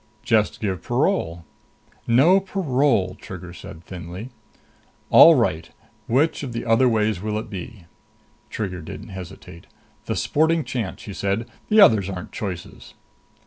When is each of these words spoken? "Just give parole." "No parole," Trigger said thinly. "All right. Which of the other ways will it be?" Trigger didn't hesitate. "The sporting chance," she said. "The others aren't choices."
"Just 0.23 0.59
give 0.61 0.81
parole." 0.81 1.45
"No 2.07 2.39
parole," 2.39 3.13
Trigger 3.21 3.53
said 3.53 3.83
thinly. 3.83 4.31
"All 5.11 5.35
right. 5.35 5.69
Which 6.07 6.41
of 6.41 6.53
the 6.53 6.65
other 6.65 6.89
ways 6.89 7.21
will 7.21 7.37
it 7.37 7.51
be?" 7.51 7.85
Trigger 8.49 8.81
didn't 8.81 9.09
hesitate. 9.09 9.67
"The 10.07 10.15
sporting 10.15 10.63
chance," 10.63 11.01
she 11.01 11.13
said. 11.13 11.47
"The 11.69 11.81
others 11.81 12.09
aren't 12.09 12.31
choices." 12.31 12.95